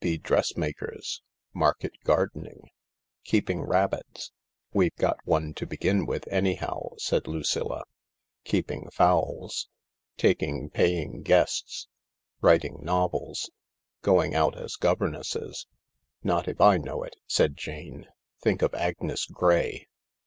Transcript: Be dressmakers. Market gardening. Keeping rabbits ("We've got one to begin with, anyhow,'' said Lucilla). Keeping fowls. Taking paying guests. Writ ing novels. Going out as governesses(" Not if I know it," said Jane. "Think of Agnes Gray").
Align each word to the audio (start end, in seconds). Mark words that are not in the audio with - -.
Be 0.00 0.18
dressmakers. 0.18 1.22
Market 1.54 1.92
gardening. 2.04 2.68
Keeping 3.24 3.62
rabbits 3.62 4.32
("We've 4.74 4.94
got 4.96 5.16
one 5.24 5.54
to 5.54 5.66
begin 5.66 6.04
with, 6.04 6.28
anyhow,'' 6.30 6.96
said 6.98 7.26
Lucilla). 7.26 7.84
Keeping 8.44 8.90
fowls. 8.90 9.70
Taking 10.18 10.68
paying 10.68 11.22
guests. 11.22 11.88
Writ 12.42 12.66
ing 12.66 12.80
novels. 12.82 13.50
Going 14.02 14.34
out 14.34 14.58
as 14.58 14.76
governesses(" 14.76 15.66
Not 16.22 16.48
if 16.48 16.60
I 16.60 16.76
know 16.76 17.02
it," 17.02 17.16
said 17.26 17.56
Jane. 17.56 18.08
"Think 18.42 18.60
of 18.60 18.74
Agnes 18.74 19.24
Gray"). 19.24 19.86